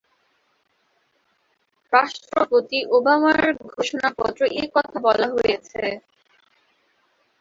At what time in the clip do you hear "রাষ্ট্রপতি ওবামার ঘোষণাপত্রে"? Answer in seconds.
1.93-4.45